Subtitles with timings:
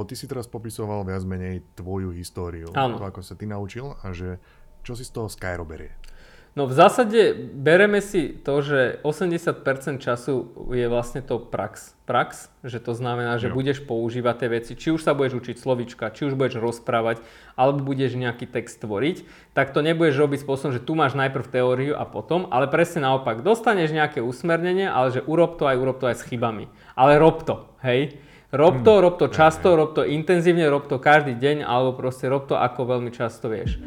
[0.00, 2.96] lebo ty si teraz popisoval viac menej tvoju históriu, Áno.
[2.96, 4.40] to, ako sa ty naučil a že
[4.80, 5.92] čo si z toho Skyro berie.
[6.56, 9.60] No v zásade bereme si to, že 80%
[10.02, 11.94] času je vlastne to prax.
[12.10, 13.54] Prax, že to znamená, že Jo.
[13.54, 17.22] budeš používať tie veci, či už sa budeš učiť slovička, či už budeš rozprávať,
[17.54, 19.22] alebo budeš nejaký text tvoriť,
[19.54, 23.46] tak to nebudeš robiť spôsobom, že tu máš najprv teóriu a potom, ale presne naopak,
[23.46, 26.66] dostaneš nejaké usmernenie, ale že urob to aj, urob to aj s chybami.
[26.98, 28.18] Ale rob to, hej?
[28.50, 32.50] Rob to, rob to často, rob to intenzívne, rob to každý deň, alebo proste rob
[32.50, 33.78] to ako veľmi často vieš.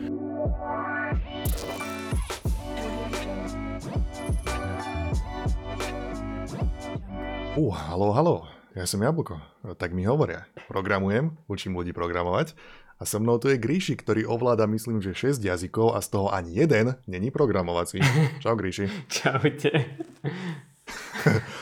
[7.59, 8.35] Uh, halo, halo,
[8.71, 9.35] ja som Jablko,
[9.75, 10.47] tak mi hovoria.
[10.71, 12.55] Programujem, učím ľudí programovať
[12.95, 16.31] a so mnou tu je Gríši, ktorý ovláda myslím, že 6 jazykov a z toho
[16.31, 17.99] ani jeden není programovací.
[18.43, 18.88] Čau Gríši.
[19.11, 19.75] Čaute.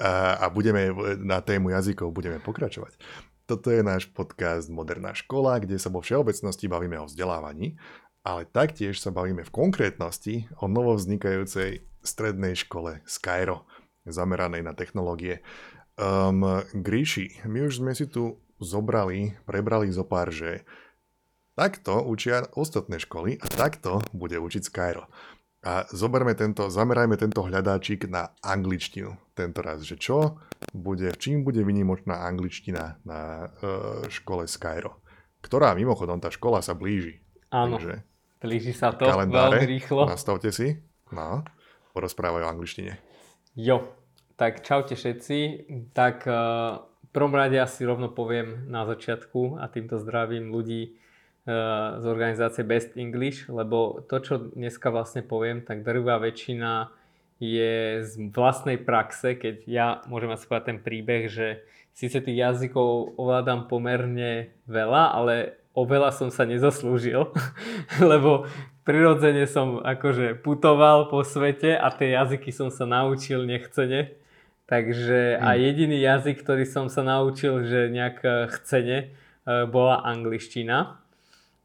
[0.00, 0.88] A, a budeme
[1.20, 2.96] na tému jazykov budeme pokračovať.
[3.44, 7.76] Toto je náš podcast Moderná škola, kde sa vo všeobecnosti bavíme o vzdelávaní,
[8.24, 13.68] ale taktiež sa bavíme v konkrétnosti o novovznikajúcej strednej škole Skyro,
[14.08, 15.44] zameranej na technológie.
[16.00, 20.64] Um, Gríši, my už sme si tu zobrali, prebrali zo pár, že
[21.58, 25.10] takto učia ostatné školy a takto bude učiť Skyro.
[25.60, 30.40] A zoberme tento, zamerajme tento hľadáčik na angličtinu tento raz, že čo
[30.72, 35.00] bude, čím bude vynimočná angličtina na uh, škole Skyro.
[35.40, 37.20] Ktorá mimochodom, tá škola sa blíži.
[37.52, 38.04] Áno, Takže
[38.40, 40.08] blíži sa to kalendáre, veľmi rýchlo.
[40.08, 40.80] nastavte si.
[41.12, 41.44] No,
[41.92, 42.96] porozprávajú o angličtine.
[43.56, 43.84] Jo,
[44.40, 45.68] tak čaute všetci.
[45.92, 46.24] Tak
[46.88, 51.00] v prvom rade asi rovno poviem na začiatku a týmto zdravím ľudí
[51.98, 56.94] z organizácie Best English, lebo to, čo dneska vlastne poviem, tak drvá väčšina
[57.40, 61.64] je z vlastnej praxe, keď ja môžem povedať ten príbeh, že
[61.96, 65.34] síce tých jazykov ovládam pomerne veľa, ale
[65.72, 67.32] o veľa som sa nezaslúžil,
[68.12, 68.46] lebo
[68.84, 74.16] prirodzene som akože putoval po svete a tie jazyky som sa naučil nechcene.
[74.70, 81.02] Takže a jediný jazyk, ktorý som sa naučil, že nejak eh, chcene, eh, bola angličtina.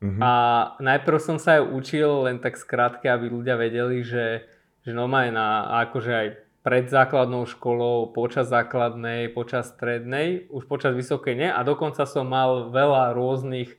[0.05, 0.21] Mhm.
[0.21, 0.31] A
[0.77, 4.45] najprv som sa aj učil len tak skrátke, aby ľudia vedeli, že,
[4.85, 6.27] že normálne na, akože aj
[6.65, 11.49] pred základnou školou, počas základnej, počas strednej, už počas vysokej nie.
[11.49, 13.69] A dokonca som mal veľa rôznych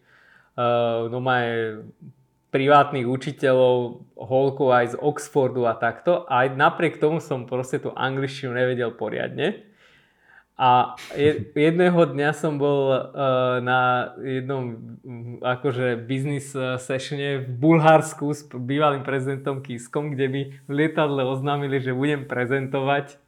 [0.55, 1.91] uh, normálne
[2.55, 6.31] privátnych učiteľov, holkov aj z Oxfordu a takto.
[6.31, 9.66] A aj napriek tomu som proste tú angličtinu nevedel poriadne.
[10.57, 14.81] A je, jedného dňa som bol uh, na jednom
[15.45, 21.77] akože business uh, sessione v Bulharsku s bývalým prezidentom Kiskom, kde mi v lietadle oznámili,
[21.85, 23.21] že budem prezentovať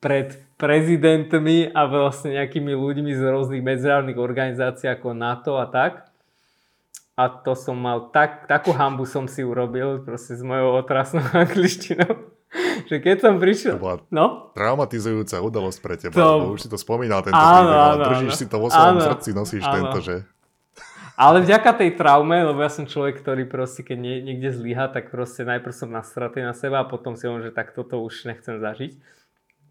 [0.00, 6.08] pred prezidentmi a vlastne nejakými ľuďmi z rôznych medzinárodných organizácií ako NATO a tak.
[7.12, 12.19] A to som mal tak, takú hambu som si urobil proste s mojou otrasnou angličtinou
[12.90, 13.78] že keď som prišiel...
[13.78, 14.50] To bola No?
[14.58, 18.04] traumatizujúca udalosť pre teba, To- lebo už si to spomínal tento Áno, príbeh, ale áno,
[18.10, 18.40] držíš áno.
[18.42, 19.74] si to vo svojom Áno, srdci, nosíš áno.
[19.78, 20.14] tento, že...
[21.14, 25.12] Ale vďaka tej traume, lebo ja som človek, ktorý proste keď nie, niekde zlyha, tak
[25.12, 28.56] proste najprv som nasratý na seba a potom si hovorím, že tak toto už nechcem
[28.56, 28.92] zažiť.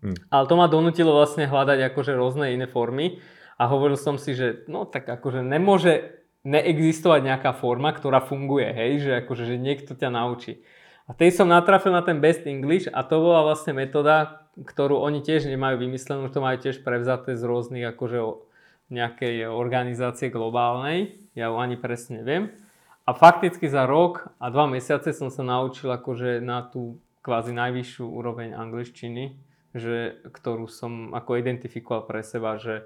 [0.06, 0.30] Hm.
[0.30, 3.18] Ale to ma donútilo vlastne hľadať akože rôzne iné formy
[3.58, 8.92] a hovoril som si, že no tak akože nemôže neexistovať nejaká forma, ktorá funguje, hej,
[9.04, 10.64] že akože že niekto ťa naučí.
[11.10, 15.26] A tej som natrafil na ten Best English a to bola vlastne metóda, ktorú oni
[15.26, 18.22] tiež nemajú vymyslenú, to majú tiež prevzaté z rôznych akože
[18.94, 22.54] nejakej organizácie globálnej, ja ju ani presne neviem.
[23.10, 28.06] A fakticky za rok a dva mesiace som sa naučil akože na tú kvázi najvyššiu
[28.06, 29.34] úroveň angličtiny,
[29.74, 32.86] že, ktorú som ako identifikoval pre seba, že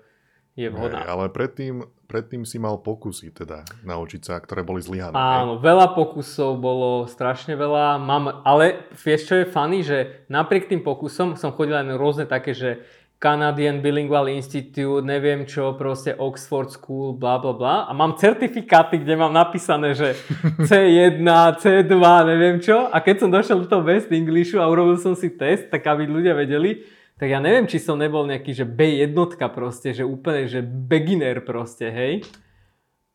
[0.55, 1.03] je vhodná.
[1.03, 1.83] ale predtým,
[2.13, 5.17] predtým si mal pokusy teda naučiť sa, ktoré boli zlyhané.
[5.17, 7.97] Áno, veľa pokusov bolo, strašne veľa.
[7.97, 12.29] Mám, ale vieš, čo je funny, že napriek tým pokusom som chodil aj na rôzne
[12.29, 12.85] také, že
[13.17, 17.75] Canadian Bilingual Institute, neviem čo, proste Oxford School, bla bla bla.
[17.89, 20.13] A mám certifikáty, kde mám napísané, že
[20.69, 21.23] C1,
[21.57, 21.95] C2,
[22.29, 22.93] neviem čo.
[22.93, 26.05] A keď som došiel do toho Best Englishu a urobil som si test, tak aby
[26.05, 26.85] ľudia vedeli,
[27.23, 29.15] tak ja neviem, či som nebol nejaký, že B1
[29.55, 32.27] proste, že úplne, že beginner proste, hej.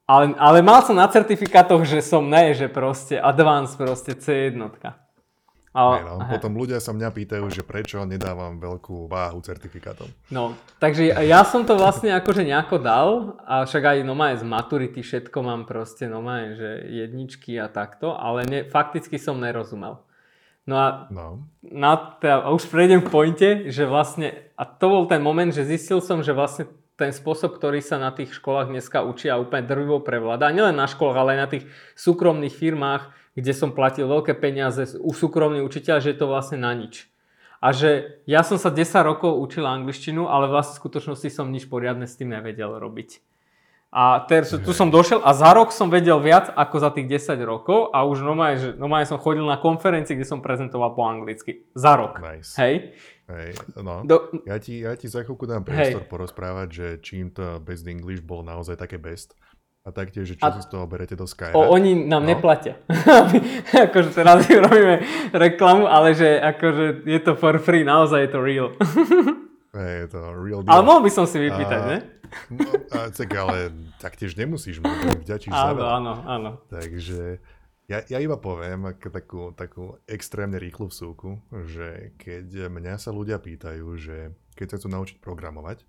[0.09, 4.57] Ale, ale mal som na certifikátoch, že som ne, že proste advanced, proste C1.
[5.77, 6.25] Ale, no.
[6.25, 10.09] Potom ľudia sa mňa pýtajú, že prečo nedávam veľkú váhu certifikátom.
[10.33, 15.05] No, takže ja som to vlastne akože nejako dal, a však aj normálne z maturity
[15.05, 20.01] všetko mám proste normálne, že jedničky a takto, ale ne, fakticky som nerozumel.
[20.69, 21.49] No a No.
[21.65, 25.65] na, teda, a už prejdem k pointe, že vlastne, a to bol ten moment, že
[25.65, 26.69] zistil som, že vlastne
[26.99, 30.53] ten spôsob, ktorý sa na tých školách dneska učia úplne drvivo prevláda.
[30.53, 31.65] Nielen na školách, ale aj na tých
[31.97, 36.75] súkromných firmách, kde som platil veľké peniaze u súkromných učiteľ, že je to vlastne na
[36.75, 37.07] nič.
[37.63, 41.71] A že ja som sa 10 rokov učil angličtinu, ale vlastne v skutočnosti som nič
[41.71, 43.23] poriadne s tým nevedel robiť.
[43.89, 47.41] A teraz tu som došiel a za rok som vedel viac ako za tých 10
[47.49, 51.65] rokov a už normálne, že normálne som chodil na konferencii, kde som prezentoval po anglicky.
[51.73, 52.21] Za rok.
[52.21, 52.53] Nice.
[52.61, 52.93] Hej?
[53.33, 54.05] Hej, no.
[54.05, 54.29] Do...
[54.45, 56.11] Ja, ti, ja ti za chvíľku dám priestor hey.
[56.13, 59.33] porozprávať, že čím to Best English bolo naozaj také best.
[59.89, 60.53] A taktiež, že čo a...
[60.53, 61.57] si z toho berete do Skype.
[61.57, 62.37] O, oni nám no.
[62.37, 62.77] neplatia.
[63.89, 65.01] akože teraz robíme
[65.33, 68.69] reklamu, ale že akože je to for free, naozaj je to real.
[69.73, 70.73] Hey, je to real deal.
[70.73, 71.99] Ale mohol by som si vypýtať, a, ne?
[72.49, 73.69] No, a, tak ale
[74.01, 75.93] taktiež nemusíš, môžeš vďačíš za veľa.
[76.01, 76.51] Áno, áno.
[76.73, 77.37] Takže
[77.89, 83.87] ja, ja iba poviem takú, takú extrémne rýchlu vsúku, že keď mňa sa ľudia pýtajú,
[84.01, 85.85] že keď sa chcú naučiť programovať,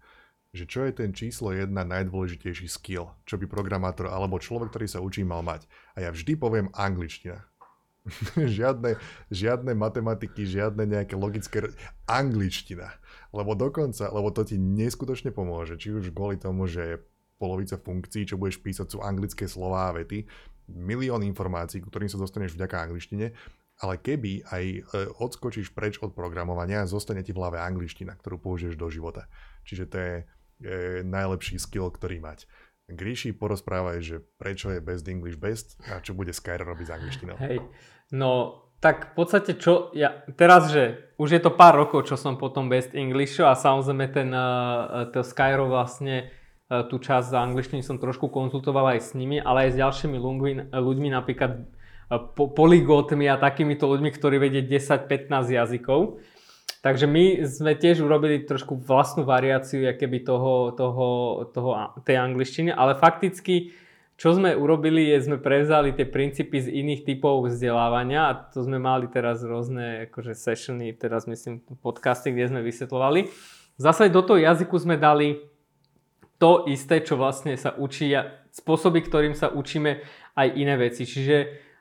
[0.52, 5.00] že čo je ten číslo jedna najdôležitejší skill, čo by programátor alebo človek, ktorý sa
[5.00, 5.70] učí, mal mať.
[5.96, 7.46] A ja vždy poviem angličtina.
[8.58, 8.98] žiadne,
[9.30, 11.70] žiadne matematiky, žiadne nejaké logické...
[12.10, 12.99] Angličtina.
[13.30, 17.06] Lebo dokonca, lebo to ti neskutočne pomôže, či už kvôli tomu, že
[17.38, 20.28] polovica funkcií, čo budeš písať, sú anglické slová a vety,
[20.70, 23.34] milión informácií, ktorým sa dostaneš vďaka angličtine,
[23.80, 24.80] ale keby aj e,
[25.24, 29.32] odskočíš preč od programovania, zostane ti v hlave angličtina, ktorú použiješ do života.
[29.64, 30.24] Čiže to je e,
[31.08, 32.44] najlepší skill, ktorý mať.
[32.90, 37.38] Gríši, porozprávaj, že prečo je Best English Best a čo bude Skyro robiť s angličtinou.
[37.40, 37.62] Hej,
[38.12, 42.40] no tak v podstate čo, ja, teraz, že už je to pár rokov, čo som
[42.40, 46.32] potom Best Englishu a samozrejme ten, uh, to Skyro vlastne
[46.72, 50.18] uh, tú časť za angličtiny som trošku konzultoval aj s nimi, ale aj s ďalšími
[50.72, 56.24] ľuďmi, napríklad uh, po, polygótmi a takýmito ľuďmi, ktorí vedie 10-15 jazykov.
[56.80, 61.08] Takže my sme tiež urobili trošku vlastnú variáciu keby toho, toho,
[61.52, 63.76] toho, tej angličtiny, ale fakticky
[64.20, 68.76] čo sme urobili, je, sme prevzali tie princípy z iných typov vzdelávania a to sme
[68.76, 73.32] mali teraz rôzne akože sessiony, teraz myslím podcasty, kde sme vysvetlovali.
[73.80, 75.40] Zase do toho jazyku sme dali
[76.36, 78.12] to isté, čo vlastne sa učí,
[78.52, 80.04] spôsoby, ktorým sa učíme
[80.36, 81.08] aj iné veci.
[81.08, 81.38] Čiže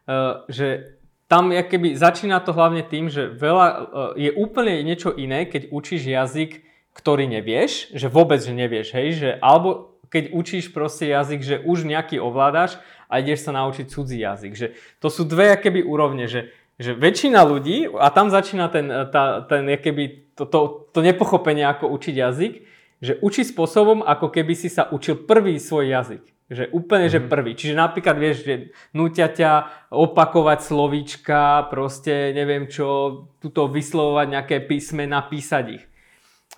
[0.07, 0.95] uh, že
[1.27, 3.83] tam keby začína to hlavne tým, že veľa, uh,
[4.15, 6.63] je úplne niečo iné, keď učíš jazyk,
[6.95, 11.85] ktorý nevieš, že vôbec, že nevieš, hej, že alebo keď učíš proste jazyk, že už
[11.85, 14.53] nejaký ovládaš a ideš sa naučiť cudzí jazyk.
[14.57, 14.67] Že
[15.01, 19.69] to sú dve keby úrovne, že, že väčšina ľudí, a tam začína ten, tá, ten
[19.81, 20.61] keby, to, to,
[20.93, 22.53] to nepochopenie, ako učiť jazyk,
[22.99, 26.25] že učí spôsobom, ako keby si sa učil prvý svoj jazyk.
[26.49, 27.21] Že úplne, mm-hmm.
[27.21, 27.29] že mhm.
[27.29, 27.53] prvý.
[27.53, 28.55] Čiže napríklad vieš, že
[28.97, 29.53] nutia ťa
[29.93, 35.85] opakovať slovíčka, proste neviem čo, tuto vyslovovať nejaké písme, napísať ich.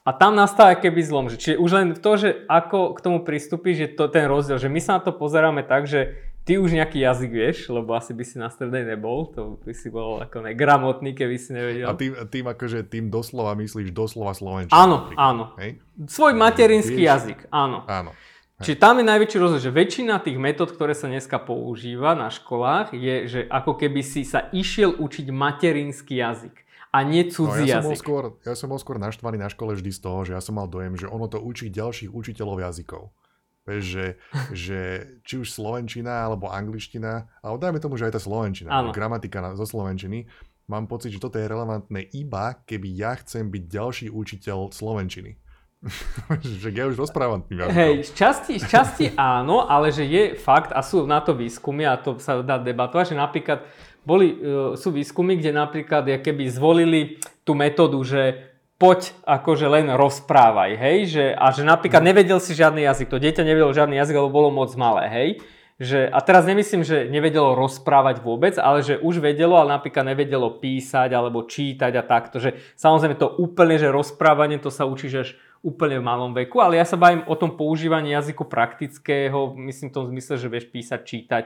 [0.00, 1.28] A tam nastáva keby zlom.
[1.28, 4.56] Že, čiže už len to, že ako k tomu pristúpiš, je to ten rozdiel.
[4.56, 6.16] Že my sa na to pozeráme tak, že
[6.48, 9.92] ty už nejaký jazyk vieš, lebo asi by si na strednej nebol, to by si
[9.92, 11.86] bol ako negramotný, keby si nevedel.
[11.86, 14.74] A tým, tým akože tým doslova myslíš doslova slovenčinu.
[14.74, 15.44] Áno, áno.
[15.60, 15.78] Hej?
[16.08, 17.12] Svoj materinský vieš?
[17.12, 17.84] jazyk, áno.
[17.84, 18.16] Áno.
[18.60, 22.92] Čiže tam je najväčší rozdiel, že väčšina tých metód, ktoré sa dneska používa na školách,
[22.92, 26.56] je, že ako keby si sa išiel učiť materinský jazyk
[26.90, 27.94] a nie cudzí no, ja jazyk.
[27.94, 30.58] Som skôr, ja som bol skôr naštvaný na škole vždy z toho, že ja som
[30.58, 33.14] mal dojem, že ono to učí ďalších učiteľov jazykov.
[33.62, 34.06] Vieš, že,
[34.68, 34.78] že
[35.22, 40.26] či už slovenčina alebo angličtina, ale dajme tomu, že aj tá slovenčina, gramatika zo slovenčiny,
[40.66, 45.38] mám pocit, že toto je relevantné iba, keby ja chcem byť ďalší učiteľ slovenčiny.
[46.60, 47.80] že ja už rozprávam tým jazykom.
[47.80, 51.88] Hej, z časti, z časti áno, ale že je fakt a sú na to výskumy
[51.88, 53.64] a to sa dá debatovať, že napríklad
[54.04, 54.36] boli, e,
[54.80, 61.24] sú výskumy, kde napríklad keby zvolili tú metódu, že poď akože len rozprávaj, hej, že,
[61.36, 64.72] a že napríklad nevedel si žiadny jazyk, to dieťa nevedelo žiadny jazyk, lebo bolo moc
[64.80, 65.30] malé, hej.
[65.80, 70.60] Že, a teraz nemyslím, že nevedelo rozprávať vôbec, ale že už vedelo, ale napríklad nevedelo
[70.60, 72.36] písať alebo čítať a takto.
[72.36, 75.28] Že samozrejme to úplne, že rozprávanie to sa učíš až
[75.64, 79.96] úplne v malom veku, ale ja sa bavím o tom používaní jazyku praktického, myslím v
[79.96, 81.44] tom zmysle, že vieš písať, čítať,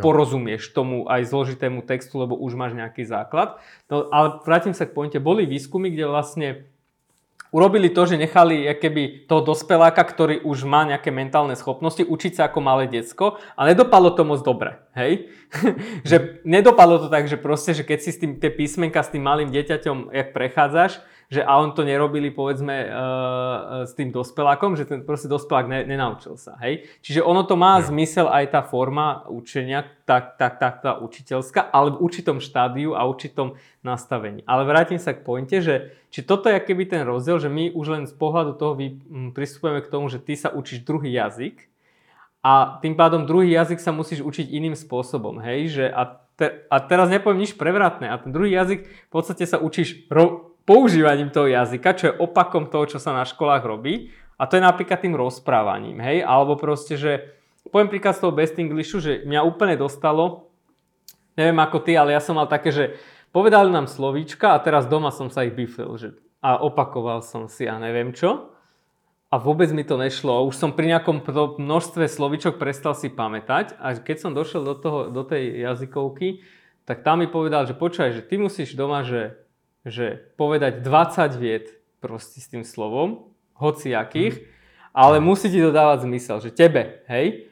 [0.00, 3.60] porozumieš tomu aj zložitému textu, lebo už máš nejaký základ.
[3.92, 6.48] No, ale vrátim sa k pointe, boli výskumy, kde vlastne
[7.52, 12.42] urobili to, že nechali keby toho dospeláka, ktorý už má nejaké mentálne schopnosti, učiť sa
[12.48, 14.80] ako malé decko a nedopadlo to moc dobre.
[14.96, 15.28] Hej?
[16.08, 19.20] že nedopadlo to tak, že proste, že keď si s tým, tie písmenka s tým
[19.20, 22.92] malým dieťaťom jak prechádzaš, že a on to nerobili povedzme uh,
[23.88, 26.84] s tým dospelákom, že ten proste dospelák ne, nenaučil sa, hej.
[27.00, 27.88] Čiže ono to má no.
[27.88, 33.08] zmysel aj tá forma učenia, tak, tak, tak tá učiteľská, ale v určitom štádiu a
[33.08, 34.44] určitom nastavení.
[34.44, 37.86] Ale vrátim sa k pointe, že či toto je keby ten rozdiel, že my už
[37.88, 41.72] len z pohľadu toho vy, m, pristupujeme k tomu, že ty sa učíš druhý jazyk
[42.44, 46.76] a tým pádom druhý jazyk sa musíš učiť iným spôsobom, hej, že a, te, a
[46.84, 51.50] teraz nepoviem nič prevratné a ten druhý jazyk v podstate sa učíš ro, používaním toho
[51.50, 54.14] jazyka, čo je opakom toho, čo sa na školách robí.
[54.38, 56.26] A to je napríklad tým rozprávaním, hej?
[56.26, 57.30] Alebo proste, že
[57.70, 60.50] poviem príklad z toho Best Englishu, že mňa úplne dostalo,
[61.38, 62.98] neviem ako ty, ale ja som mal také, že
[63.30, 67.70] povedali nám slovíčka a teraz doma som sa ich bifil, že a opakoval som si
[67.70, 68.50] a neviem čo.
[69.32, 70.44] A vôbec mi to nešlo.
[70.44, 71.24] Už som pri nejakom
[71.56, 76.44] množstve slovíčok prestal si pamätať a keď som došiel do, toho, do tej jazykovky,
[76.84, 79.41] tak tam mi povedal, že počkaj, že ty musíš doma, že
[79.82, 81.66] že povedať 20 viet
[82.02, 84.44] proste s tým slovom, hociakých, mm.
[84.94, 87.50] ale musí ti to dávať zmysel, že tebe, hej,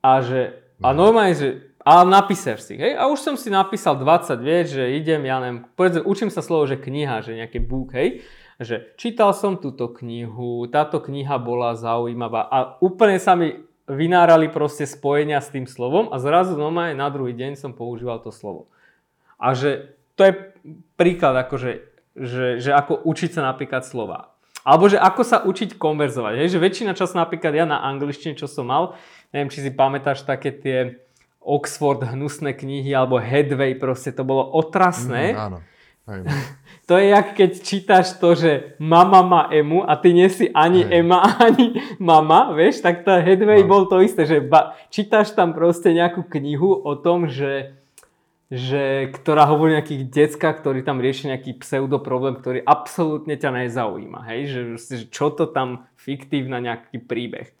[0.00, 0.96] a že, a mhm.
[0.96, 1.48] normálne, že,
[1.84, 5.68] a napísaš si, hej, a už som si napísal 20 viet, že idem, ja neviem,
[5.76, 8.24] povedzme, učím sa slovo, že kniha, že nejaký book, hej,
[8.60, 13.56] že čítal som túto knihu, táto kniha bola zaujímavá a úplne sa mi
[13.88, 18.30] vynárali proste spojenia s tým slovom a zrazu normálne na druhý deň som používal to
[18.30, 18.70] slovo.
[19.40, 20.49] A že to je
[21.00, 21.70] príklad, akože,
[22.12, 24.36] že, že ako učiť sa napríklad slova.
[24.60, 26.44] Alebo že ako sa učiť konverzovať.
[26.44, 26.52] Hej?
[26.52, 28.92] Že väčšina času napríklad ja na angličtine, čo som mal,
[29.32, 31.00] neviem, či si pamätáš také tie
[31.40, 35.32] Oxford hnusné knihy alebo Headway, proste to bolo otrasné.
[35.32, 35.58] Mm, áno.
[36.90, 40.82] To je jak keď čítaš to, že mama má emu a ty nie si ani
[40.82, 40.98] Aj.
[40.98, 43.70] Ema, ani mama, vieš, tak tá Headway no.
[43.70, 47.78] bol to isté, že ba- čítaš tam proste nejakú knihu o tom, že
[48.50, 54.26] že, ktorá hovorí o nejakých deckách, ktorí tam riešia nejaký pseudoproblém, ktorý absolútne ťa nezaujíma.
[54.26, 54.40] Hej?
[54.50, 57.54] Že, že čo to tam fiktívna nejaký príbeh.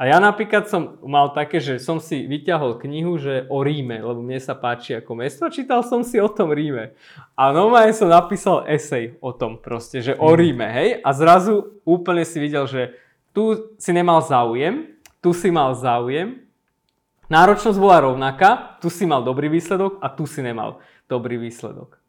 [0.00, 4.24] A ja napríklad som mal také, že som si vyťahol knihu že o Ríme, lebo
[4.24, 6.96] mne sa páči ako mesto a čítal som si o tom Ríme.
[7.36, 10.36] A normálne som napísal esej o tom proste, že o mhm.
[10.40, 10.88] Ríme, hej?
[11.04, 12.96] A zrazu úplne si videl, že
[13.36, 14.88] tu si nemal záujem,
[15.20, 16.48] tu si mal záujem,
[17.30, 22.02] Náročnosť bola rovnaká, tu si mal dobrý výsledok a tu si nemal dobrý výsledok.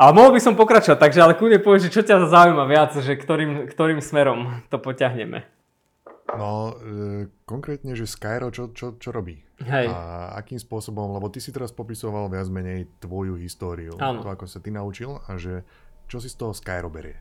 [0.00, 3.18] Ale mohol by som pokračovať, takže ale kľudne povedz, že čo ťa zaujíma viac, že
[3.18, 5.44] ktorým, ktorým smerom to poťahneme.
[6.30, 9.42] No, e, konkrétne, že Skyro čo, čo, čo robí?
[9.60, 9.90] Hej.
[9.90, 14.22] A akým spôsobom, lebo ty si teraz popisoval viac menej tvoju históriu, Áno.
[14.22, 15.66] to ako sa ty naučil a že
[16.06, 17.18] čo si z toho Skyro berie?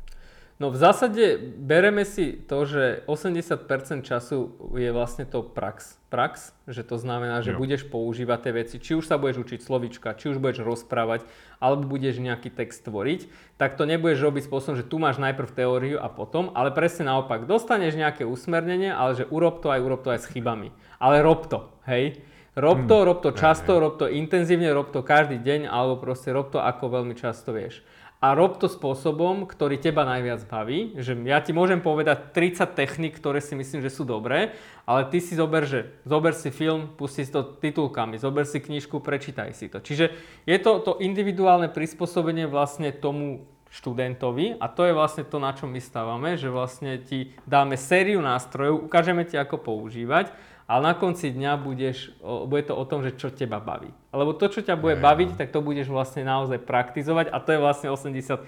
[0.59, 5.95] No v zásade bereme si to, že 80% času je vlastne to prax.
[6.11, 7.63] Prax, že to znamená, že jo.
[7.63, 11.23] budeš používať tie veci, či už sa budeš učiť slovička, či už budeš rozprávať,
[11.63, 15.95] alebo budeš nejaký text tvoriť, tak to nebudeš robiť spôsobom, že tu máš najprv teóriu
[15.95, 20.11] a potom, ale presne naopak, dostaneš nejaké usmernenie, ale že urob to aj, urob to
[20.11, 20.75] aj s chybami.
[20.99, 22.19] Ale rob to, hej?
[22.59, 23.07] Rob to, hmm.
[23.07, 26.99] rob to často, rob to intenzívne, rob to každý deň, alebo proste rob to ako
[26.99, 27.79] veľmi často vieš
[28.19, 30.91] a rob to spôsobom, ktorý teba najviac baví.
[30.99, 35.23] Že ja ti môžem povedať 30 technik, ktoré si myslím, že sú dobré, ale ty
[35.23, 39.71] si zober, že zober si film, pusti si to titulkami, zober si knižku, prečítaj si
[39.71, 39.79] to.
[39.79, 40.11] Čiže
[40.43, 45.69] je to to individuálne prispôsobenie vlastne tomu študentovi a to je vlastne to, na čom
[45.69, 50.33] my stávame, že vlastne ti dáme sériu nástrojov, ukážeme ti, ako používať
[50.69, 53.89] ale na konci dňa budeš, bude to o tom, že čo teba baví.
[54.13, 55.37] Lebo to, čo ťa bude Aj, baviť, no.
[55.41, 58.45] tak to budeš vlastne naozaj praktizovať a to je vlastne 80%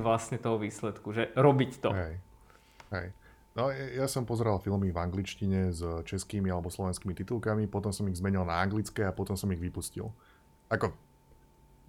[0.00, 1.92] vlastne toho výsledku, že robiť to.
[1.92, 2.14] Hej.
[2.96, 3.06] Hej.
[3.52, 8.16] No, ja som pozeral filmy v angličtine s českými alebo slovenskými titulkami, potom som ich
[8.16, 10.08] zmenil na anglické a potom som ich vypustil.
[10.72, 10.88] Ako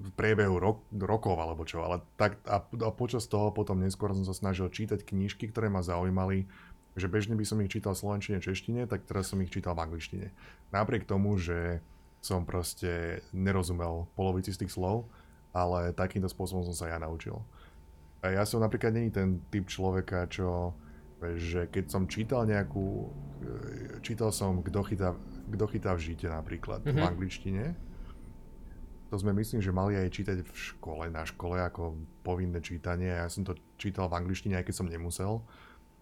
[0.04, 4.28] v priebehu rok, rokov alebo čo, ale tak a, a počas toho potom neskôr som
[4.28, 6.52] sa snažil čítať knížky, ktoré ma zaujímali
[6.94, 9.90] že bežne by som ich čítal v slovenčine, češtine, tak teraz som ich čítal v
[9.90, 10.28] angličtine.
[10.70, 11.82] Napriek tomu, že
[12.24, 15.10] som proste nerozumel polovici z tých slov,
[15.52, 17.38] ale takýmto spôsobom som sa ja naučil.
[18.24, 20.72] A ja som napríklad není ten typ človeka, čo,
[21.20, 23.12] že keď som čítal nejakú,
[23.44, 25.12] e, čítal som Kto chytá,
[25.52, 26.96] kto chytá v žite napríklad mm-hmm.
[26.96, 27.10] v mhm.
[27.12, 27.66] angličtine,
[29.14, 31.94] to sme myslím, že mali aj čítať v škole, na škole ako
[32.26, 33.14] povinné čítanie.
[33.14, 35.46] Ja som to čítal v angličtine, aj keď som nemusel.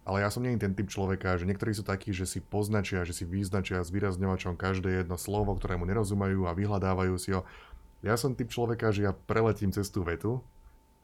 [0.02, 3.14] Ale ja som nie ten typ človeka, že niektorí sú takí, že si poznačia, že
[3.14, 7.46] si vyznačia s výrazňovačom každé jedno slovo, ktorému nerozumajú a vyhľadávajú si ho.
[8.02, 10.42] Ja som typ človeka, že ja preletím cez tú vetu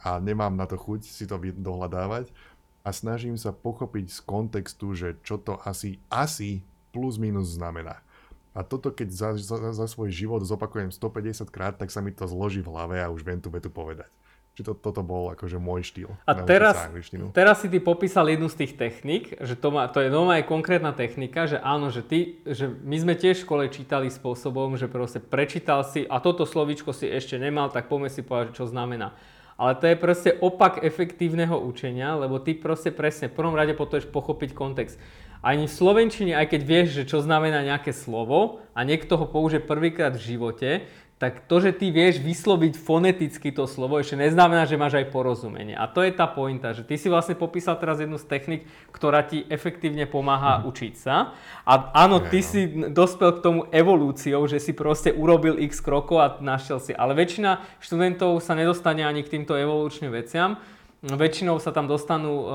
[0.01, 2.33] a nemám na to chuť si to dohľadávať
[2.81, 8.01] a snažím sa pochopiť z kontextu, že čo to asi, asi plus minus znamená.
[8.57, 12.25] A toto keď za, za, za svoj život zopakujem 150 krát, tak sa mi to
[12.25, 14.09] zloží v hlave a už viem tú vetu povedať.
[14.57, 16.09] Či to, toto bol akože môj štýl.
[16.25, 16.89] A teraz,
[17.29, 20.49] teraz si ty popísal jednu z tých technik, že to, má, to je nová aj
[20.49, 24.89] konkrétna technika, že áno, že ty, že my sme tiež v škole čítali spôsobom, že
[24.89, 29.13] proste prečítal si a toto slovíčko si ešte nemal, tak poďme si povedať, čo znamená.
[29.61, 34.09] Ale to je proste opak efektívneho učenia, lebo ty proste presne v prvom rade potrebuješ
[34.09, 34.97] pochopiť kontext.
[35.45, 39.61] Ani v Slovenčine, aj keď vieš, že čo znamená nejaké slovo a niekto ho použije
[39.61, 40.69] prvýkrát v živote,
[41.17, 45.73] tak to, že ty vieš vysloviť foneticky to slovo, ešte neznamená, že máš aj porozumenie.
[45.73, 49.25] A to je tá pointa, že ty si vlastne popísal teraz jednu z technik, ktorá
[49.25, 50.69] ti efektívne pomáha mm.
[50.69, 51.33] učiť sa.
[51.65, 52.45] A áno, ty no.
[52.45, 52.61] si
[52.93, 56.93] dospel k tomu evolúciou, že si proste urobil x krokov a našiel si.
[56.93, 60.61] Ale väčšina študentov sa nedostane ani k týmto evolučným veciam.
[61.01, 62.49] Väčšinou sa tam dostanú uh,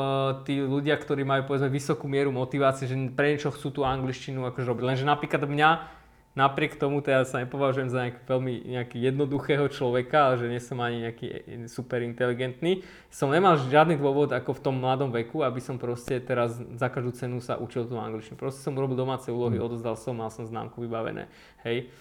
[0.47, 4.67] tí ľudia, ktorí majú povedzme vysokú mieru motivácie, že pre niečo chcú tú angličtinu akože
[4.67, 4.83] robiť.
[4.83, 6.02] Lenže napríklad mňa
[6.33, 10.81] napriek tomu teda sa nepovažujem za nejak, veľmi nejaký jednoduchého človeka, ale že nie som
[10.81, 11.27] ani nejaký
[11.69, 12.81] super inteligentný.
[13.13, 17.13] Som nemal žiadny dôvod ako v tom mladom veku, aby som proste teraz za každú
[17.13, 18.41] cenu sa učil tú angličtinu.
[18.41, 19.65] Proste som urobil domáce úlohy, mm.
[19.69, 21.29] odozdal som, mal som známku vybavené.
[21.69, 21.93] Hej.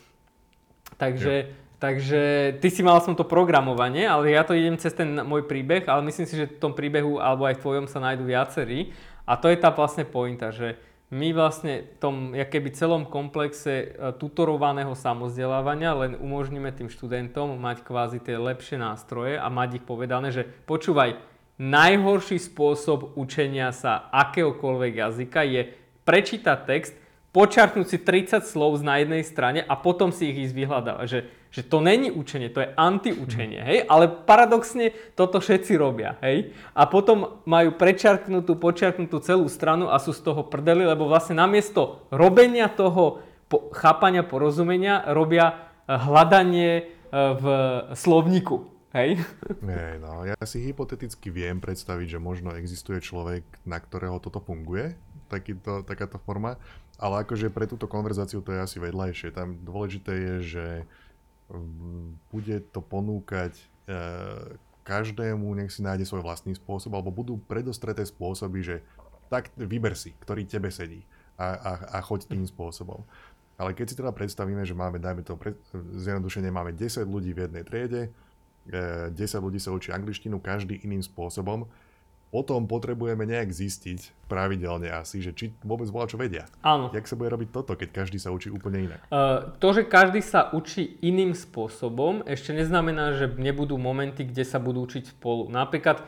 [0.96, 5.44] Takže, takže ty si mal som to programovanie, ale ja to idem cez ten môj
[5.44, 8.96] príbeh, ale myslím si, že v tom príbehu alebo aj v tvojom sa nájdú viacerí.
[9.28, 10.80] A to je tá vlastne pointa, že
[11.12, 17.84] my vlastne v tom keby celom komplexe e, tutorovaného samozdelávania len umožníme tým študentom mať
[17.84, 21.20] kvázi tie lepšie nástroje a mať ich povedané, že počúvaj,
[21.60, 25.62] najhorší spôsob učenia sa akéhokoľvek jazyka je
[26.08, 26.96] prečítať text,
[27.32, 31.06] počarknúť si 30 slov na jednej strane a potom si ich ísť vyhľadávať.
[31.08, 31.20] Že,
[31.52, 33.78] že to není učenie, to je antiučenie, hej?
[33.88, 36.52] Ale paradoxne toto všetci robia, hej?
[36.76, 42.04] A potom majú prečarknutú, počarknutú celú stranu a sú z toho prdeli, lebo vlastne namiesto
[42.12, 47.46] robenia toho po, chápania, porozumenia robia eh, hľadanie eh, v
[47.96, 48.72] slovníku.
[48.92, 49.24] Hej?
[49.68, 54.96] Nie, no, ja si hypoteticky viem predstaviť, že možno existuje človek, na ktorého toto funguje,
[55.32, 56.60] takýto, takáto forma,
[57.02, 59.34] ale akože pre túto konverzáciu to je asi vedľajšie.
[59.34, 60.66] Tam dôležité je, že
[62.30, 63.64] bude to ponúkať e,
[64.86, 68.76] každému, nech si nájde svoj vlastný spôsob, alebo budú predostreté spôsoby, že
[69.34, 71.02] tak vyber si, ktorý tebe sedí
[71.42, 73.02] a, a, a choď tým spôsobom.
[73.58, 77.50] Ale keď si teda predstavíme, že máme, dajme to, pre, zjednodušenie, máme 10 ľudí v
[77.50, 78.02] jednej triede,
[78.70, 81.66] e, 10 ľudí sa učí angličtinu, každý iným spôsobom,
[82.32, 86.48] potom potrebujeme nejak zistiť pravidelne asi, že či vôbec bola čo vedia.
[86.64, 86.88] Áno.
[86.96, 89.04] Jak sa bude robiť toto, keď každý sa učí úplne inak?
[89.12, 94.64] Uh, to, že každý sa učí iným spôsobom, ešte neznamená, že nebudú momenty, kde sa
[94.64, 95.52] budú učiť spolu.
[95.52, 96.08] Napríklad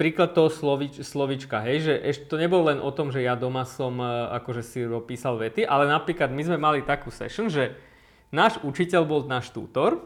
[0.00, 3.68] príklad toho slovič, slovička, hej, že ešte to nebolo len o tom, že ja doma
[3.68, 7.76] som uh, akože si písal vety, ale napríklad my sme mali takú session, že
[8.32, 10.00] náš učiteľ bol náš tutor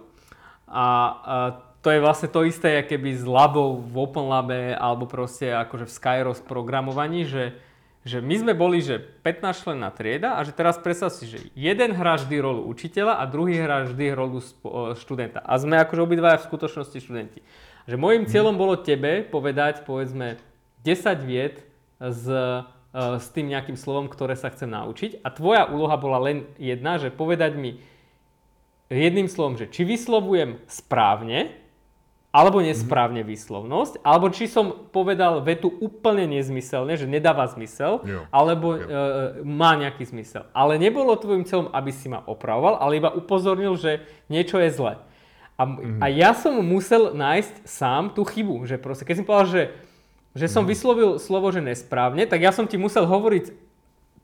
[0.66, 5.53] a uh, to je vlastne to isté, aké keby s labou v OpenLabe alebo proste
[5.53, 7.61] akože v Skyros programovaní, že,
[8.09, 11.92] že my sme boli, že 15 členná trieda a že teraz predstav si, že jeden
[11.92, 14.40] hrá vždy rolu učiteľa a druhý hrá vždy rolu
[14.97, 15.44] študenta.
[15.44, 17.44] A sme akože obidvaja v skutočnosti študenti.
[17.85, 18.33] Že môjim mhm.
[18.33, 20.40] cieľom bolo tebe povedať, povedzme,
[20.88, 21.68] 10 viet
[22.01, 22.64] s, e,
[22.97, 25.20] s tým nejakým slovom, ktoré sa chcem naučiť.
[25.20, 27.77] A tvoja úloha bola len jedna, že povedať mi
[28.88, 31.63] jedným slovom, že či vyslovujem správne,
[32.35, 33.38] alebo nesprávne mm-hmm.
[33.38, 38.27] výslovnosť, alebo či som povedal vetu úplne nezmyselne, že nedáva zmysel, jo.
[38.35, 38.83] alebo jo.
[38.83, 40.42] E, má nejaký zmysel.
[40.51, 44.99] Ale nebolo tvojim cieľom, aby si ma opravoval, ale iba upozornil, že niečo je zle.
[45.55, 46.03] A, mm-hmm.
[46.03, 49.62] a ja som musel nájsť sám tú chybu, že proste, keď som povedal, že,
[50.35, 50.75] že som mm-hmm.
[50.75, 53.55] vyslovil slovo, že nesprávne, tak ja som ti musel hovoriť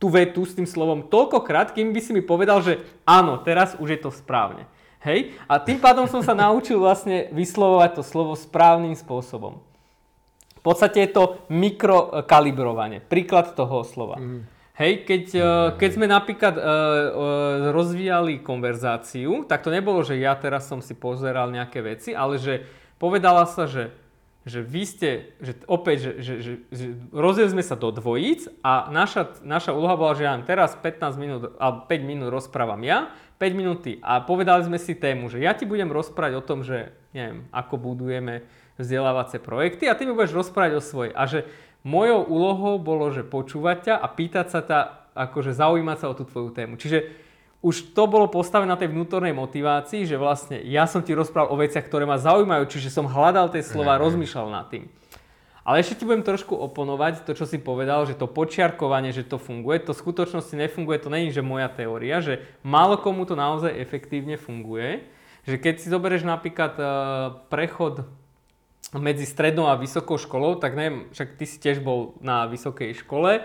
[0.02, 3.94] tú vetu s tým slovom toľkokrát, kým by si mi povedal, že áno, teraz už
[3.94, 4.66] je to správne.
[5.00, 5.36] Hej?
[5.48, 9.60] A tým pádom som sa naučil vlastne vyslovovať to slovo správnym spôsobom.
[10.60, 13.00] V podstate je to mikrokalibrovanie.
[13.00, 14.20] Príklad toho slova.
[14.20, 14.44] Mm.
[14.76, 15.70] Hej, keď, mm.
[15.80, 16.64] keď sme napríklad uh,
[17.72, 22.68] rozvíjali konverzáciu, tak to nebolo, že ja teraz som si pozeral nejaké veci, ale že
[23.00, 23.92] povedala sa, že
[24.48, 25.10] že vy ste,
[25.44, 30.00] že opäť, že, že, že, že rozdiel sme sa do dvojíc a naša, naša úloha
[30.00, 34.64] bola, že ja teraz 15 minút, alebo 5 minút rozprávam ja, 5 minúty a povedali
[34.64, 38.44] sme si tému, že ja ti budem rozprávať o tom, že neviem, ako budujeme
[38.80, 41.12] vzdelávacie projekty a ty mi budeš rozprávať o svojej.
[41.12, 41.44] A že
[41.84, 44.80] mojou úlohou bolo, že počúvať ťa a pýtať sa ťa,
[45.12, 46.80] akože zaujímať sa o tú tvoju tému.
[46.80, 47.28] Čiže
[47.60, 51.60] už to bolo postavené na tej vnútornej motivácii, že vlastne ja som ti rozprával o
[51.60, 54.88] veciach, ktoré ma zaujímajú, čiže som hľadal tie slova, mm rozmýšľal nad tým.
[55.60, 59.36] Ale ešte ti budem trošku oponovať to, čo si povedal, že to počiarkovanie, že to
[59.36, 63.68] funguje, to v skutočnosti nefunguje, to není, že moja teória, že málo komu to naozaj
[63.76, 65.04] efektívne funguje.
[65.44, 66.86] Že keď si zoberieš napríklad uh,
[67.52, 68.08] prechod
[68.96, 73.44] medzi strednou a vysokou školou, tak neviem, však ty si tiež bol na vysokej škole.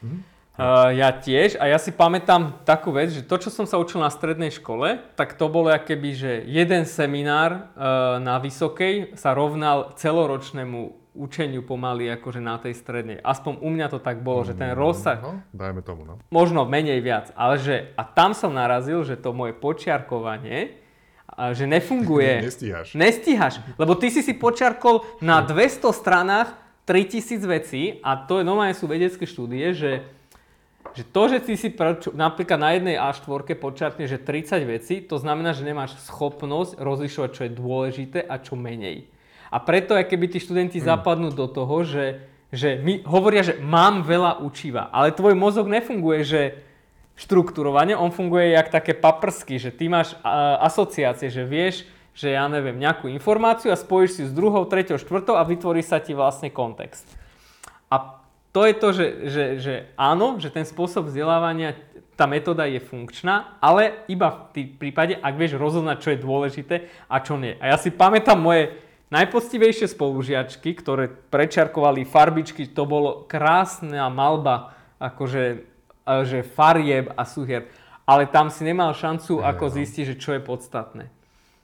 [0.00, 0.20] Mm-hmm.
[0.58, 4.02] Uh, ja tiež a ja si pamätám takú vec, že to, čo som sa učil
[4.02, 9.94] na strednej škole, tak to bolo keby, že jeden seminár uh, na vysokej sa rovnal
[9.96, 13.18] celoročnému učeniu pomaly akože na tej strednej.
[13.20, 15.18] Aspoň u mňa to tak bolo, že ten rozsah...
[15.18, 16.22] No, dajme tomu, no.
[16.30, 17.90] Možno menej viac, ale že...
[17.98, 20.78] A tam som narazil, že to moje počiarkovanie
[21.26, 22.40] a že nefunguje.
[22.46, 22.88] Nestíhaš.
[22.94, 26.54] Nestíhaš, lebo ty si si počiarkol na 200 stranách
[26.86, 30.02] 3000 vecí a to je normálne sú vedecké štúdie, že,
[30.90, 31.70] že to, že ty si
[32.14, 37.42] napríklad na jednej A4 počiarkneš, že 30 vecí, to znamená, že nemáš schopnosť rozlišovať, čo
[37.46, 39.06] je dôležité a čo menej.
[39.50, 40.86] A preto, aj keby tí študenti hmm.
[40.86, 46.20] zapadnú do toho, že, že my hovoria, že mám veľa učiva, ale tvoj mozog nefunguje,
[46.26, 46.42] že
[47.18, 51.84] štruktúrovanie, on funguje jak také paprsky, že ty máš a, asociácie, že vieš,
[52.16, 56.02] že ja neviem, nejakú informáciu a spojíš si s druhou, treťou, štvrtou a vytvorí sa
[56.02, 57.06] ti vlastne kontext.
[57.92, 58.19] A
[58.50, 61.78] to je to, že, že, že áno, že ten spôsob vzdelávania,
[62.18, 66.76] tá metóda je funkčná, ale iba v prípade, ak vieš rozoznať, čo je dôležité
[67.08, 67.56] a čo nie.
[67.62, 68.76] A ja si pamätám moje
[69.08, 75.70] najpostivejšie spolužiačky, ktoré prečarkovali farbičky, to bolo krásna malba, akože
[76.26, 77.70] že farieb a suhier.
[78.04, 79.74] Ale tam si nemal šancu ja, ako no.
[79.78, 81.04] zistiť, že čo je podstatné.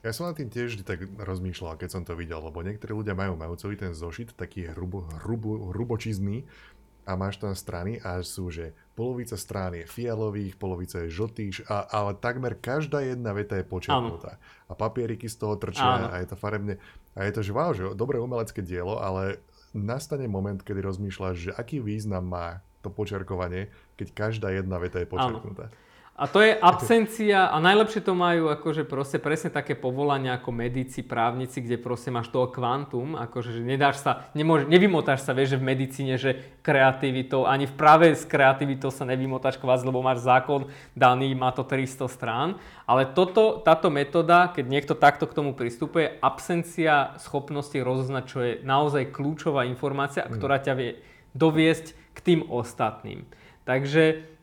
[0.06, 3.18] Ja som na tým tiež vždy tak rozmýšľal, keď som to videl, lebo niektorí ľudia
[3.18, 6.46] majú, majú celý ten zošit taký hrubo, hrubo, hrubočizný
[7.06, 11.86] a máš tam strany a sú, že polovica strán je fialových, polovica je žltých, a,
[11.86, 14.42] ale takmer každá jedna veta je počiatnutá.
[14.66, 16.06] A papieriky z toho trčia Áno.
[16.10, 16.82] a je to farebne.
[17.14, 19.38] A je to, že wow, že dobré umelecké dielo, ale
[19.70, 25.06] nastane moment, kedy rozmýšľaš, že aký význam má to počiarkovanie, keď každá jedna veta je
[25.06, 25.70] počiarknutá.
[26.16, 31.04] A to je absencia a najlepšie to majú akože proste presne také povolania ako medici,
[31.04, 35.60] právnici, kde proste máš toho kvantum, akože že nedáš sa, nemôže, nevymotáš sa, vieš, že
[35.60, 40.72] v medicíne, že kreativitou, ani v práve s kreativitou sa nevymotáš kvás, lebo máš zákon
[40.96, 42.48] daný, má to 300 strán.
[42.88, 48.52] Ale toto, táto metóda, keď niekto takto k tomu pristupuje, absencia schopnosti rozoznať, čo je
[48.64, 50.32] naozaj kľúčová informácia, mm.
[50.32, 50.96] ktorá ťa vie
[51.36, 53.28] doviesť k tým ostatným.
[53.68, 54.35] Takže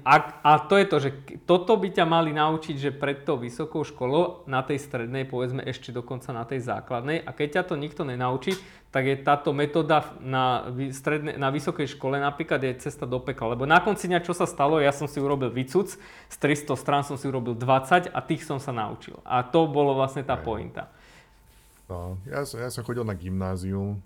[0.00, 1.10] a, a to je to, že
[1.44, 5.92] toto by ťa mali naučiť, že pred tou vysokou školou, na tej strednej, povedzme ešte
[5.92, 7.20] dokonca na tej základnej.
[7.20, 8.56] A keď ťa to nikto nenaučí,
[8.88, 13.52] tak je táto metóda na, stredne, na vysokej škole napríklad je cesta do pekla.
[13.52, 16.00] Lebo na konci dňa čo sa stalo, ja som si urobil vycuc,
[16.32, 19.20] z 300 strán som si urobil 20 a tých som sa naučil.
[19.20, 20.88] A to bolo vlastne tá pointa.
[21.92, 24.00] No, ja, som, ja som chodil na gymnázium,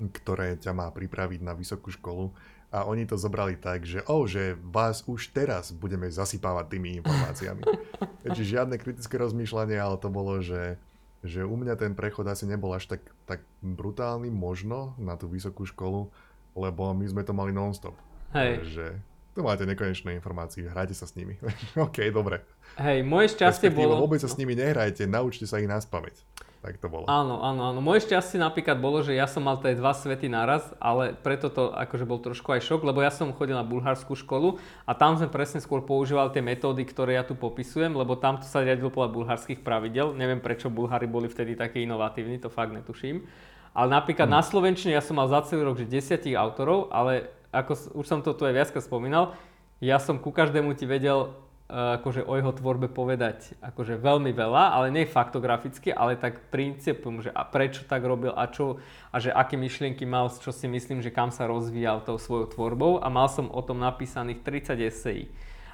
[0.00, 2.28] ktoré ťa má pripraviť na vysokú školu
[2.70, 7.66] a oni to zobrali tak, že oh, že vás už teraz budeme zasypávať tými informáciami.
[8.34, 10.78] Čiže žiadne kritické rozmýšľanie, ale to bolo, že,
[11.26, 15.66] že u mňa ten prechod asi nebol až tak, tak brutálny možno na tú vysokú
[15.66, 16.14] školu,
[16.54, 17.98] lebo my sme to mali non-stop.
[18.38, 18.62] Hej.
[18.70, 18.86] Že
[19.34, 21.38] tu máte nekonečné informácie, hrajte sa s nimi.
[21.74, 22.46] OK, dobre.
[22.78, 23.98] Hej, moje šťastie bolo...
[23.98, 26.22] vôbec sa s nimi nehrajte, naučte sa ich naspamäť.
[26.60, 27.08] Tak to bolo.
[27.08, 27.80] Áno, áno, áno.
[27.80, 31.72] Moje šťastie napríklad bolo, že ja som mal tie dva svety naraz, ale preto to
[31.72, 35.32] akože bol trošku aj šok, lebo ja som chodil na bulharskú školu a tam sme
[35.32, 39.08] presne skôr používali tie metódy, ktoré ja tu popisujem, lebo tam to sa riadilo podľa
[39.08, 40.12] bulharských pravidel.
[40.12, 43.24] Neviem, prečo Bulhári boli vtedy takí inovatívni, to fakt netuším.
[43.72, 44.36] Ale napríklad hmm.
[44.36, 48.20] na Slovenčine ja som mal za celý rok že desiatich autorov, ale ako už som
[48.20, 49.32] to tu aj viacka spomínal,
[49.80, 51.32] ja som ku každému ti vedel
[51.70, 57.30] akože o jeho tvorbe povedať akože veľmi veľa, ale nie faktograficky, ale tak princípom, že
[57.30, 58.82] a prečo tak robil a čo
[59.14, 62.98] a že aké myšlienky mal, čo si myslím, že kam sa rozvíjal tou svojou tvorbou
[62.98, 65.24] a mal som o tom napísaných 30 esejí.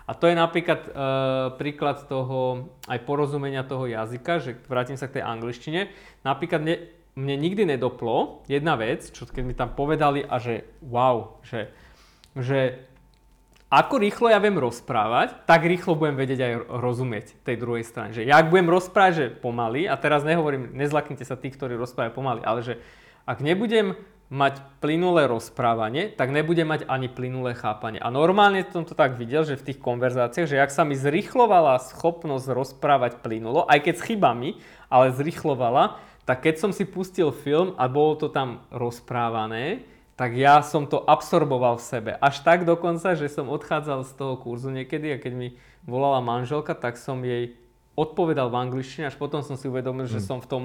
[0.06, 0.90] A to je napríklad e,
[1.58, 5.90] príklad toho aj porozumenia toho jazyka, že vrátim sa k tej angličtine.
[6.22, 6.76] Napríklad ne,
[7.18, 11.74] mne nikdy nedoplo jedna vec, čo keď mi tam povedali a že wow, že,
[12.38, 12.86] že
[13.66, 18.14] ako rýchlo ja viem rozprávať, tak rýchlo budem vedieť aj rozumieť tej druhej strane.
[18.14, 22.14] Že ja ak budem rozprávať, že pomaly, a teraz nehovorím, nezlaknite sa tí, ktorí rozprávajú
[22.14, 22.74] pomaly, ale že
[23.26, 28.02] ak nebudem mať plynulé rozprávanie, tak nebudem mať ani plynulé chápanie.
[28.02, 31.78] A normálne som to tak videl, že v tých konverzáciách, že ak sa mi zrychlovala
[31.78, 34.50] schopnosť rozprávať plynulo, aj keď s chybami,
[34.90, 40.64] ale zrychlovala, tak keď som si pustil film a bolo to tam rozprávané, tak ja
[40.64, 42.10] som to absorboval v sebe.
[42.16, 45.48] Až tak dokonca, že som odchádzal z toho kurzu niekedy a keď mi
[45.84, 47.52] volala manželka, tak som jej
[47.96, 50.14] odpovedal v angličtine, až potom som si uvedomil, hmm.
[50.16, 50.26] že hm.
[50.26, 50.64] som v tom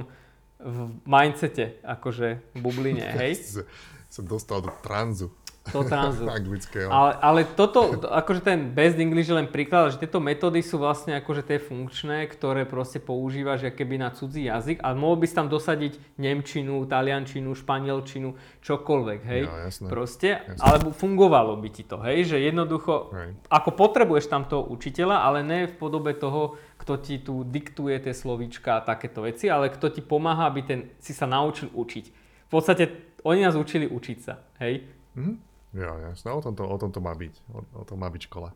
[0.61, 3.33] v mindsete, akože v bubline, hej.
[4.13, 5.33] som dostal do tranzu.
[5.69, 6.25] Toho transu.
[6.25, 6.89] Anglického.
[6.97, 11.13] Ale, ale toto, akože ten best English je len príklad, že tieto metódy sú vlastne
[11.21, 15.47] akože tie funkčné, ktoré proste používaš keby na cudzí jazyk a mohol by si tam
[15.53, 18.33] dosadiť Nemčinu, Taliančinu, Španielčinu,
[18.65, 19.41] čokoľvek, hej.
[19.45, 19.87] Jo, jasné.
[19.87, 20.65] Proste, Jasné.
[20.65, 23.29] alebo fungovalo by ti to, hej, že jednoducho, Hej.
[23.53, 28.17] ako potrebuješ tam toho učiteľa, ale ne v podobe toho, kto ti tu diktuje tie
[28.17, 32.05] slovíčka a takéto veci, ale kto ti pomáha, aby ten si sa naučil učiť.
[32.49, 32.89] V podstate
[33.21, 34.89] oni nás učili učiť sa, hej.
[35.13, 35.50] Mhm.
[35.71, 37.33] Jo, jasné, o tom to, o tom to má byť.
[37.49, 38.51] O, o tom má byť škola.
[38.51, 38.55] E,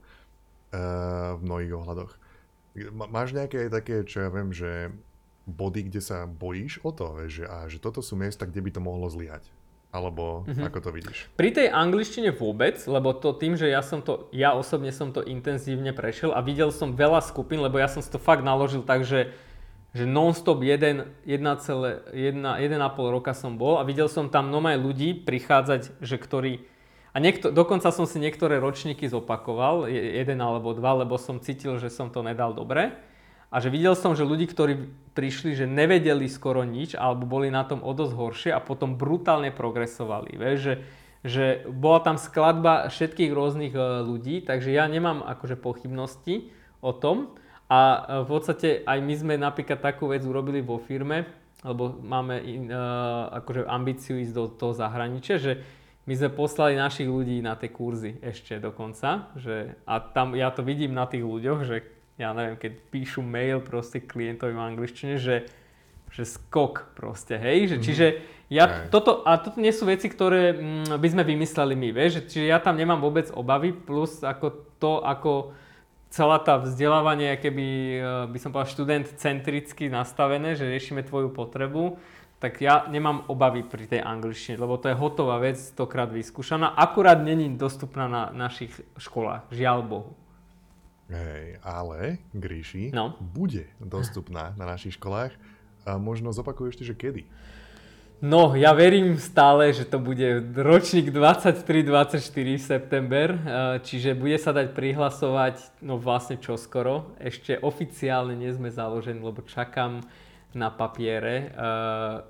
[1.31, 2.11] v mnohých ohľadoch.
[2.91, 4.91] Má- Máš nejaké také, čo ja viem, že
[5.45, 8.69] body, kde sa bojíš o to, vieš, že, a, že toto sú miesta, kde by
[8.69, 9.47] to mohlo zlyhať.
[9.89, 10.63] Alebo Mhm.
[10.65, 11.31] ako to vidíš?
[11.33, 15.23] Pri tej angličtine vôbec, lebo to tým, že ja som to, ja osobne som to
[15.23, 19.07] intenzívne prešiel a videl som veľa skupín, lebo ja som si to fakt naložil tak,
[19.07, 19.31] že,
[19.95, 21.15] že non-stop 1,5
[23.09, 26.53] roka som bol a videl som tam nomaj ľudí prichádzať, že ktorí
[27.15, 31.79] a niekto, dokonca som si niektoré ročníky zopakoval, je- jeden alebo dva, lebo som cítil,
[31.79, 32.91] že som to nedal dobre.
[33.55, 37.63] A že videl som, že ľudí, ktorí prišli, že nevedeli skoro nič, alebo boli na
[37.63, 40.35] tom o dosť horšie a potom brutálne progresovali.
[40.35, 40.73] Vieš, že,
[41.23, 46.51] že bola tam skladba všetkých rôznych e, ľudí, takže ja nemám akože pochybnosti
[46.83, 47.31] o tom.
[47.71, 51.23] A e, v podstate aj my sme napríklad takú vec urobili vo firme,
[51.63, 55.65] lebo máme in, uh, akože ambíciu ísť do toho zahraničia, že
[56.05, 60.61] my sme poslali našich ľudí na tie kurzy ešte dokonca, že, a tam ja to
[60.61, 61.81] vidím na tých ľuďoch, že
[62.21, 65.49] ja neviem, keď píšu mail proste klientovi v angličtine, že,
[66.13, 68.07] že skok proste, hej, že, čiže
[68.45, 68.93] ja Hej.
[68.93, 72.45] toto, a toto nie sú veci, ktoré mm, by sme vymysleli my, vieš, že, čiže
[72.53, 75.57] ja tam nemám vôbec obavy, plus ako to, ako
[76.13, 81.97] celá tá vzdelávanie, keby e, by som povedal študent centricky nastavené, že riešime tvoju potrebu,
[82.45, 86.77] tak ja nemám obavy pri tej angličtine, lebo to je hotová vec, stokrát vyskúšaná.
[86.77, 88.69] Akurát není dostupná na našich
[89.01, 90.13] školách, žiaľ Bohu.
[91.09, 93.17] Hej, ale Gríši No.
[93.17, 95.33] bude dostupná na našich školách.
[95.89, 97.21] A možno zopakuješ ešte, že kedy?
[98.21, 103.39] No, ja verím stále, že to bude ročník 23-24 september, eh,
[103.81, 107.09] čiže bude sa dať prihlasovať, no vlastne čoskoro.
[107.17, 110.05] Ešte oficiálne nie sme založení, lebo čakám
[110.55, 111.49] na papiere eh,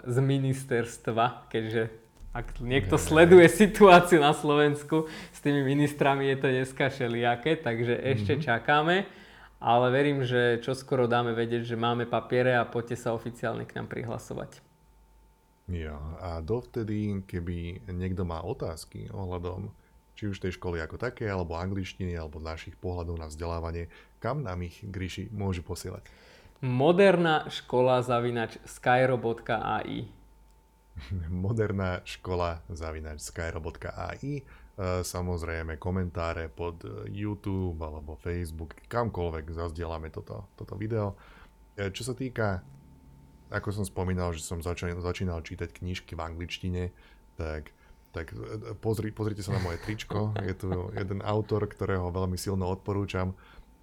[0.04, 1.94] z ministerstva, keďže
[2.36, 8.44] ak niekto sleduje situáciu na Slovensku, s tými ministrami je to dneska všelijaké, takže ešte
[8.44, 9.08] čakáme.
[9.64, 13.88] Ale verím, že čoskoro dáme vedieť, že máme papiere a poďte sa oficiálne k nám
[13.88, 14.60] prihlasovať.
[15.72, 19.72] Jo, a dovtedy, keby niekto má otázky ohľadom
[20.16, 24.64] či už tej školy ako také, alebo angličtiny, alebo našich pohľadov na vzdelávanie, kam nám
[24.64, 26.08] ich Gríši môžu posielať?
[26.64, 30.08] Moderná škola zavinač skyro.ai
[31.44, 34.44] Moderná škola zavinač skyro.ai e,
[35.04, 36.80] Samozrejme komentáre pod
[37.12, 41.20] YouTube alebo Facebook, kamkoľvek zazdielame toto, toto video.
[41.76, 42.64] E, Čo sa týka,
[43.52, 46.84] ako som spomínal, že som začal, začínal čítať knižky v angličtine,
[47.36, 47.76] tak,
[48.16, 50.32] tak e, pozri, pozrite sa na moje tričko.
[50.40, 53.36] Je tu jeden autor, ktorého veľmi silno odporúčam.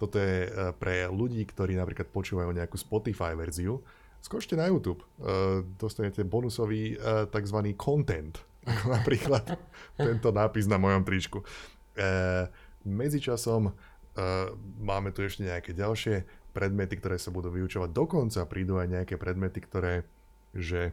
[0.03, 3.79] Toto je e, pre ľudí, ktorí napríklad počúvajú nejakú Spotify verziu.
[4.19, 7.71] Skočte na YouTube, e, dostanete bonusový e, tzv.
[7.79, 8.35] content,
[8.67, 9.55] ako napríklad
[9.95, 11.39] tento nápis na mojom tričku.
[12.83, 13.69] Medzičasom
[14.81, 17.93] máme tu ešte nejaké ďalšie predmety, ktoré sa budú vyučovať.
[17.93, 20.03] Dokonca prídu aj nejaké predmety, ktoré
[20.57, 20.91] že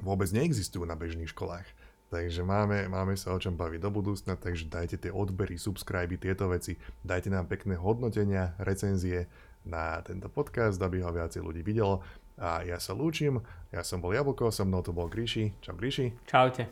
[0.00, 1.68] vôbec neexistujú na bežných školách.
[2.06, 6.46] Takže máme, máme sa o čom baviť do budúcna, takže dajte tie odbery, subscribe, tieto
[6.46, 9.26] veci, dajte nám pekné hodnotenia, recenzie
[9.66, 12.06] na tento podcast, aby ho viacej ľudí videlo.
[12.38, 13.42] A ja sa lúčim,
[13.74, 15.58] ja som bol Jablko, so mnou to bol Gríši.
[15.58, 16.14] Čau Gríši.
[16.30, 16.70] Čaute.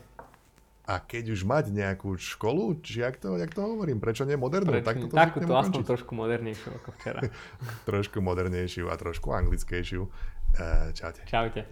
[0.85, 4.69] A keď už mať nejakú školu, či jak to, jak to hovorím, prečo nie modernú,
[4.69, 7.19] Prečo- tak to takúto zvykneme aspoň trošku modernejšiu ako včera.
[7.89, 10.01] trošku modernejšiu a trošku anglickejšiu.
[10.05, 11.25] Uh, čaute.
[11.25, 11.65] Čaute.